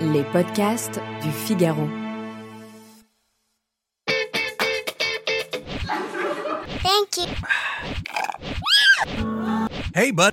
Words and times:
Les 0.00 0.24
podcasts 0.24 1.00
du 1.22 1.30
Figaro. 1.30 1.88
Thank 6.82 7.16
you. 7.16 7.26
Hey 9.94 10.12
bud 10.12 10.32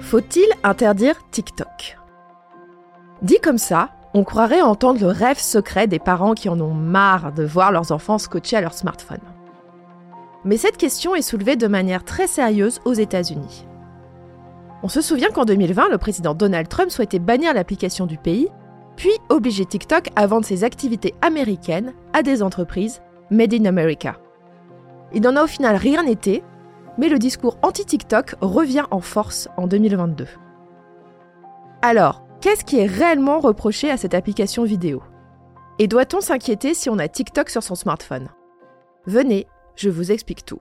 Faut-il 0.00 0.46
interdire 0.64 1.16
TikTok? 1.30 1.96
Dit 3.22 3.38
comme 3.42 3.58
ça, 3.58 3.90
on 4.12 4.24
croirait 4.24 4.62
entendre 4.62 5.00
le 5.00 5.08
rêve 5.08 5.38
secret 5.38 5.86
des 5.86 5.98
parents 5.98 6.34
qui 6.34 6.48
en 6.48 6.60
ont 6.60 6.74
marre 6.74 7.32
de 7.32 7.44
voir 7.44 7.70
leurs 7.70 7.92
enfants 7.92 8.18
scotchés 8.18 8.56
à 8.56 8.60
leur 8.60 8.74
smartphone. 8.74 9.20
Mais 10.46 10.56
cette 10.56 10.76
question 10.76 11.16
est 11.16 11.22
soulevée 11.22 11.56
de 11.56 11.66
manière 11.66 12.04
très 12.04 12.28
sérieuse 12.28 12.80
aux 12.84 12.92
États-Unis. 12.92 13.66
On 14.84 14.88
se 14.88 15.00
souvient 15.00 15.30
qu'en 15.30 15.44
2020, 15.44 15.88
le 15.88 15.98
président 15.98 16.34
Donald 16.34 16.68
Trump 16.68 16.90
souhaitait 16.90 17.18
bannir 17.18 17.52
l'application 17.52 18.06
du 18.06 18.16
pays, 18.16 18.48
puis 18.96 19.10
obliger 19.28 19.66
TikTok 19.66 20.08
à 20.14 20.26
vendre 20.28 20.46
ses 20.46 20.62
activités 20.62 21.14
américaines 21.20 21.92
à 22.12 22.22
des 22.22 22.44
entreprises 22.44 23.02
Made 23.30 23.54
in 23.54 23.64
America. 23.64 24.20
Il 25.12 25.22
n'en 25.22 25.34
a 25.34 25.42
au 25.42 25.48
final 25.48 25.74
rien 25.74 26.06
été, 26.06 26.44
mais 26.96 27.08
le 27.08 27.18
discours 27.18 27.58
anti-TikTok 27.62 28.36
revient 28.40 28.84
en 28.92 29.00
force 29.00 29.48
en 29.56 29.66
2022. 29.66 30.28
Alors, 31.82 32.22
qu'est-ce 32.40 32.64
qui 32.64 32.78
est 32.78 32.86
réellement 32.86 33.40
reproché 33.40 33.90
à 33.90 33.96
cette 33.96 34.14
application 34.14 34.62
vidéo? 34.62 35.02
Et 35.80 35.88
doit-on 35.88 36.20
s'inquiéter 36.20 36.72
si 36.72 36.88
on 36.88 36.98
a 36.98 37.08
TikTok 37.08 37.50
sur 37.50 37.64
son 37.64 37.74
smartphone? 37.74 38.28
Venez, 39.06 39.46
je 39.76 39.90
vous 39.90 40.10
explique 40.10 40.44
tout. 40.44 40.60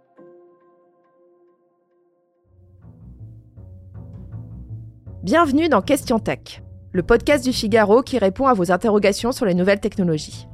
Bienvenue 5.23 5.69
dans 5.69 5.81
Question 5.81 6.19
Tech, 6.19 6.61
le 6.91 7.01
podcast 7.01 7.43
du 7.43 7.51
Figaro 7.51 8.03
qui 8.03 8.19
répond 8.19 8.45
à 8.45 8.53
vos 8.53 8.71
interrogations 8.71 9.31
sur 9.31 9.45
les 9.45 9.55
nouvelles 9.55 9.79
technologies. 9.79 10.47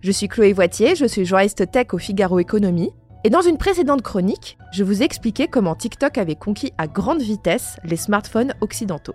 Je 0.00 0.12
suis 0.12 0.28
Chloé 0.28 0.52
Voitier, 0.52 0.94
je 0.94 1.06
suis 1.06 1.24
journaliste 1.24 1.70
tech 1.70 1.86
au 1.92 1.98
Figaro 1.98 2.38
Économie, 2.38 2.92
et 3.24 3.30
dans 3.30 3.40
une 3.40 3.56
précédente 3.56 4.02
chronique, 4.02 4.58
je 4.72 4.84
vous 4.84 5.02
expliquais 5.02 5.48
comment 5.48 5.74
TikTok 5.74 6.18
avait 6.18 6.36
conquis 6.36 6.72
à 6.78 6.86
grande 6.86 7.22
vitesse 7.22 7.78
les 7.84 7.96
smartphones 7.96 8.54
occidentaux. 8.60 9.14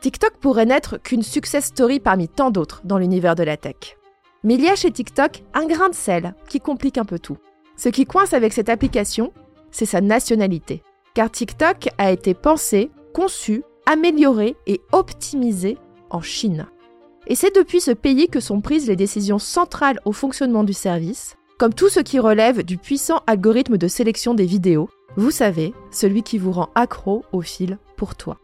TikTok 0.00 0.36
pourrait 0.38 0.66
n'être 0.66 0.98
qu'une 0.98 1.22
success 1.22 1.66
story 1.66 2.00
parmi 2.00 2.28
tant 2.28 2.50
d'autres 2.50 2.82
dans 2.84 2.98
l'univers 2.98 3.34
de 3.34 3.42
la 3.42 3.56
tech. 3.56 3.96
Mais 4.44 4.54
il 4.54 4.62
y 4.62 4.68
a 4.68 4.76
chez 4.76 4.90
TikTok 4.90 5.42
un 5.54 5.66
grain 5.66 5.88
de 5.88 5.94
sel 5.94 6.34
qui 6.48 6.60
complique 6.60 6.98
un 6.98 7.04
peu 7.04 7.18
tout. 7.18 7.38
Ce 7.76 7.88
qui 7.88 8.04
coince 8.04 8.32
avec 8.32 8.52
cette 8.52 8.68
application, 8.68 9.32
c'est 9.70 9.86
sa 9.86 10.00
nationalité. 10.00 10.82
Car 11.14 11.30
TikTok 11.30 11.88
a 11.98 12.12
été 12.12 12.34
pensé, 12.34 12.90
conçu, 13.12 13.62
amélioré 13.86 14.56
et 14.66 14.80
optimisé 14.92 15.78
en 16.10 16.20
Chine. 16.20 16.66
Et 17.26 17.34
c'est 17.34 17.54
depuis 17.54 17.80
ce 17.80 17.90
pays 17.90 18.28
que 18.28 18.40
sont 18.40 18.60
prises 18.60 18.86
les 18.86 18.96
décisions 18.96 19.38
centrales 19.38 20.00
au 20.04 20.12
fonctionnement 20.12 20.62
du 20.62 20.72
service, 20.72 21.36
comme 21.58 21.74
tout 21.74 21.88
ce 21.88 22.00
qui 22.00 22.18
relève 22.18 22.62
du 22.62 22.76
puissant 22.76 23.22
algorithme 23.26 23.78
de 23.78 23.88
sélection 23.88 24.34
des 24.34 24.44
vidéos, 24.44 24.88
vous 25.16 25.30
savez, 25.30 25.72
celui 25.90 26.22
qui 26.22 26.38
vous 26.38 26.52
rend 26.52 26.68
accro 26.74 27.24
au 27.32 27.40
fil 27.40 27.78
pour 27.96 28.14
toi. 28.14 28.38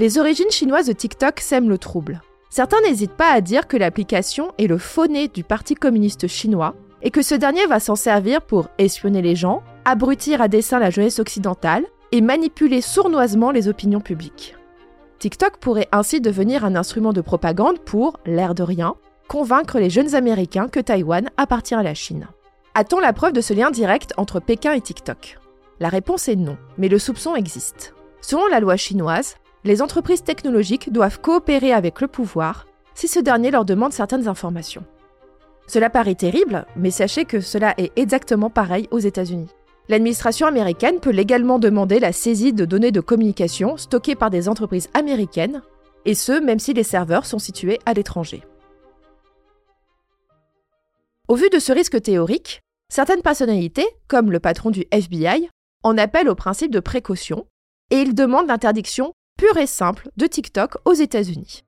Les 0.00 0.16
origines 0.16 0.50
chinoises 0.50 0.86
de 0.86 0.94
TikTok 0.94 1.40
sèment 1.40 1.68
le 1.68 1.76
trouble. 1.76 2.22
Certains 2.48 2.80
n'hésitent 2.80 3.18
pas 3.18 3.32
à 3.32 3.42
dire 3.42 3.68
que 3.68 3.76
l'application 3.76 4.50
est 4.56 4.66
le 4.66 4.78
faux-nez 4.78 5.28
du 5.28 5.44
Parti 5.44 5.74
communiste 5.74 6.26
chinois 6.26 6.74
et 7.02 7.10
que 7.10 7.20
ce 7.20 7.34
dernier 7.34 7.66
va 7.66 7.80
s'en 7.80 7.96
servir 7.96 8.40
pour 8.40 8.70
espionner 8.78 9.20
les 9.20 9.36
gens, 9.36 9.62
abrutir 9.84 10.40
à 10.40 10.48
dessein 10.48 10.78
la 10.78 10.88
jeunesse 10.88 11.18
occidentale 11.18 11.84
et 12.12 12.22
manipuler 12.22 12.80
sournoisement 12.80 13.50
les 13.50 13.68
opinions 13.68 14.00
publiques. 14.00 14.56
TikTok 15.18 15.58
pourrait 15.58 15.88
ainsi 15.92 16.22
devenir 16.22 16.64
un 16.64 16.76
instrument 16.76 17.12
de 17.12 17.20
propagande 17.20 17.80
pour, 17.80 18.20
l'air 18.24 18.54
de 18.54 18.62
rien, 18.62 18.94
convaincre 19.28 19.78
les 19.78 19.90
jeunes 19.90 20.14
Américains 20.14 20.68
que 20.68 20.80
Taïwan 20.80 21.28
appartient 21.36 21.74
à 21.74 21.82
la 21.82 21.92
Chine. 21.92 22.26
A-t-on 22.74 23.00
la 23.00 23.12
preuve 23.12 23.34
de 23.34 23.42
ce 23.42 23.52
lien 23.52 23.70
direct 23.70 24.14
entre 24.16 24.40
Pékin 24.40 24.72
et 24.72 24.80
TikTok? 24.80 25.38
La 25.78 25.90
réponse 25.90 26.26
est 26.26 26.36
non, 26.36 26.56
mais 26.78 26.88
le 26.88 26.98
soupçon 26.98 27.36
existe. 27.36 27.92
Selon 28.22 28.46
la 28.46 28.60
loi 28.60 28.78
chinoise, 28.78 29.34
les 29.64 29.82
entreprises 29.82 30.22
technologiques 30.22 30.92
doivent 30.92 31.20
coopérer 31.20 31.72
avec 31.72 32.00
le 32.00 32.08
pouvoir 32.08 32.66
si 32.94 33.08
ce 33.08 33.20
dernier 33.20 33.50
leur 33.50 33.64
demande 33.64 33.92
certaines 33.92 34.28
informations. 34.28 34.84
Cela 35.66 35.90
paraît 35.90 36.14
terrible, 36.14 36.66
mais 36.76 36.90
sachez 36.90 37.24
que 37.24 37.40
cela 37.40 37.74
est 37.78 37.92
exactement 37.96 38.50
pareil 38.50 38.88
aux 38.90 38.98
États-Unis. 38.98 39.48
L'administration 39.88 40.46
américaine 40.46 41.00
peut 41.00 41.10
légalement 41.10 41.58
demander 41.58 42.00
la 42.00 42.12
saisie 42.12 42.52
de 42.52 42.64
données 42.64 42.92
de 42.92 43.00
communication 43.00 43.76
stockées 43.76 44.16
par 44.16 44.30
des 44.30 44.48
entreprises 44.48 44.88
américaines, 44.94 45.62
et 46.04 46.14
ce 46.14 46.40
même 46.40 46.58
si 46.58 46.74
les 46.74 46.82
serveurs 46.82 47.26
sont 47.26 47.38
situés 47.38 47.78
à 47.86 47.92
l'étranger. 47.92 48.42
Au 51.28 51.36
vu 51.36 51.48
de 51.50 51.58
ce 51.58 51.72
risque 51.72 52.02
théorique, 52.02 52.60
certaines 52.88 53.22
personnalités, 53.22 53.86
comme 54.08 54.32
le 54.32 54.40
patron 54.40 54.70
du 54.70 54.84
FBI, 54.90 55.48
en 55.82 55.96
appellent 55.96 56.28
au 56.28 56.34
principe 56.34 56.72
de 56.72 56.80
précaution, 56.80 57.46
et 57.90 58.00
ils 58.00 58.14
demandent 58.14 58.48
l'interdiction 58.48 59.12
pure 59.40 59.56
et 59.56 59.66
simple 59.66 60.10
de 60.18 60.26
TikTok 60.26 60.76
aux 60.84 60.92
États-Unis. 60.92 61.64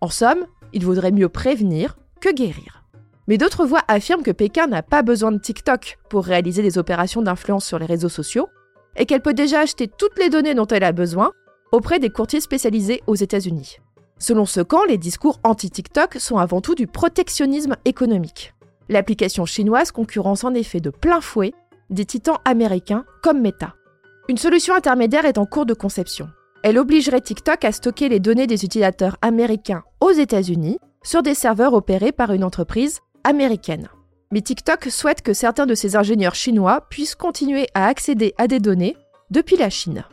En 0.00 0.08
somme, 0.08 0.46
il 0.72 0.84
vaudrait 0.84 1.10
mieux 1.10 1.28
prévenir 1.28 1.98
que 2.20 2.32
guérir. 2.32 2.84
Mais 3.26 3.38
d'autres 3.38 3.66
voix 3.66 3.82
affirment 3.88 4.22
que 4.22 4.30
Pékin 4.30 4.68
n'a 4.68 4.84
pas 4.84 5.02
besoin 5.02 5.32
de 5.32 5.38
TikTok 5.38 5.98
pour 6.08 6.24
réaliser 6.24 6.62
des 6.62 6.78
opérations 6.78 7.22
d'influence 7.22 7.64
sur 7.64 7.80
les 7.80 7.86
réseaux 7.86 8.08
sociaux 8.08 8.46
et 8.94 9.04
qu'elle 9.04 9.20
peut 9.20 9.34
déjà 9.34 9.62
acheter 9.62 9.88
toutes 9.88 10.16
les 10.16 10.30
données 10.30 10.54
dont 10.54 10.68
elle 10.68 10.84
a 10.84 10.92
besoin 10.92 11.32
auprès 11.72 11.98
des 11.98 12.10
courtiers 12.10 12.40
spécialisés 12.40 13.02
aux 13.08 13.16
États-Unis. 13.16 13.78
Selon 14.20 14.46
ce 14.46 14.60
camp, 14.60 14.84
les 14.84 14.96
discours 14.96 15.40
anti-TikTok 15.42 16.20
sont 16.20 16.38
avant 16.38 16.60
tout 16.60 16.76
du 16.76 16.86
protectionnisme 16.86 17.74
économique. 17.84 18.54
L'application 18.88 19.44
chinoise 19.44 19.90
concurrence 19.90 20.44
en 20.44 20.54
effet 20.54 20.78
de 20.78 20.90
plein 20.90 21.20
fouet 21.20 21.52
des 21.90 22.04
titans 22.04 22.38
américains 22.44 23.04
comme 23.24 23.40
Meta. 23.40 23.74
Une 24.28 24.38
solution 24.38 24.72
intermédiaire 24.76 25.24
est 25.24 25.36
en 25.36 25.46
cours 25.46 25.66
de 25.66 25.74
conception. 25.74 26.28
Elle 26.64 26.78
obligerait 26.78 27.20
TikTok 27.20 27.62
à 27.66 27.72
stocker 27.72 28.08
les 28.08 28.20
données 28.20 28.46
des 28.46 28.64
utilisateurs 28.64 29.18
américains 29.20 29.82
aux 30.00 30.12
États-Unis 30.12 30.78
sur 31.02 31.22
des 31.22 31.34
serveurs 31.34 31.74
opérés 31.74 32.10
par 32.10 32.32
une 32.32 32.42
entreprise 32.42 33.00
américaine. 33.22 33.90
Mais 34.32 34.40
TikTok 34.40 34.86
souhaite 34.88 35.20
que 35.20 35.34
certains 35.34 35.66
de 35.66 35.74
ses 35.74 35.94
ingénieurs 35.94 36.34
chinois 36.34 36.86
puissent 36.88 37.16
continuer 37.16 37.66
à 37.74 37.86
accéder 37.86 38.32
à 38.38 38.48
des 38.48 38.60
données 38.60 38.96
depuis 39.30 39.58
la 39.58 39.68
Chine. 39.68 40.06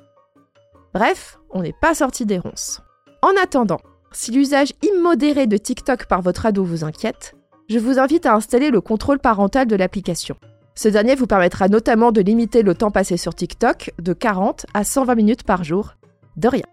Bref, 0.94 1.40
on 1.52 1.62
n'est 1.62 1.76
pas 1.80 1.96
sorti 1.96 2.26
des 2.26 2.38
ronces. 2.38 2.82
En 3.22 3.32
attendant, 3.42 3.80
si 4.12 4.32
l'usage 4.32 4.74
immodéré 4.84 5.48
de 5.48 5.56
TikTok 5.56 6.06
par 6.08 6.22
votre 6.22 6.46
ado 6.46 6.66
vous 6.66 6.84
inquiète, 6.84 7.34
je 7.70 7.80
vous 7.80 7.98
invite 7.98 8.26
à 8.26 8.36
installer 8.36 8.72
le 8.72 8.82
contrôle 8.82 9.20
parental 9.20 9.68
de 9.68 9.78
l'application. 9.78 10.36
Ce 10.76 10.90
dernier 10.90 11.16
vous 11.16 11.28
permettra 11.28 11.70
notamment 11.70 12.12
de 12.12 12.20
limiter 12.20 12.62
le 12.62 12.76
temps 12.76 12.92
passé 12.92 13.16
sur 13.16 13.36
TikTok 13.36 13.94
de 14.00 14.12
40 14.12 14.66
à 14.74 14.84
120 14.84 15.16
minutes 15.16 15.44
par 15.44 15.64
jour. 15.64 15.94
De 16.42 16.48
rien. 16.48 16.64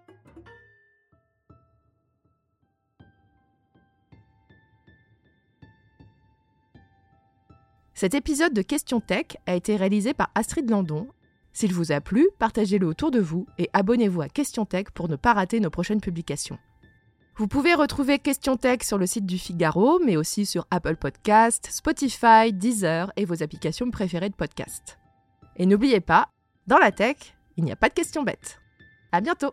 Cet 7.93 8.15
épisode 8.15 8.55
de 8.55 8.62
Question 8.62 9.00
Tech 9.00 9.26
a 9.44 9.55
été 9.55 9.76
réalisé 9.76 10.15
par 10.15 10.31
Astrid 10.35 10.70
Landon. 10.70 11.09
S'il 11.53 11.75
vous 11.75 11.93
a 11.93 12.00
plu, 12.00 12.31
partagez-le 12.38 12.87
autour 12.87 13.11
de 13.11 13.20
vous 13.20 13.47
et 13.59 13.69
abonnez-vous 13.75 14.23
à 14.23 14.31
Question 14.31 14.65
Tech 14.65 14.87
pour 14.94 15.11
ne 15.11 15.17
pas 15.17 15.35
rater 15.35 15.61
nos 15.61 15.69
prochaines 15.69 16.00
publications. 16.00 16.56
Vous 17.37 17.47
pouvez 17.47 17.75
retrouver 17.75 18.19
Question 18.19 18.56
Tech 18.56 18.79
sur 18.85 18.97
le 18.97 19.06
site 19.06 19.26
du 19.26 19.37
Figaro, 19.37 19.99
mais 19.99 20.17
aussi 20.17 20.47
sur 20.47 20.67
Apple 20.70 20.97
Podcasts, 20.97 21.69
Spotify, 21.70 22.55
Deezer 22.55 23.12
et 23.17 23.26
vos 23.26 23.43
applications 23.43 23.91
préférées 23.91 24.31
de 24.31 24.35
podcast. 24.35 24.99
Et 25.56 25.67
n'oubliez 25.67 26.00
pas, 26.00 26.29
dans 26.67 26.79
la 26.79 26.91
tech, 26.91 27.17
il 27.59 27.65
n'y 27.65 27.73
a 27.73 27.76
pas 27.76 27.91
de 27.91 27.94
questions 27.94 28.23
bêtes. 28.23 28.62
À 29.12 29.20
bientôt! 29.20 29.52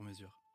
sur 0.01 0.07
mesure. 0.07 0.50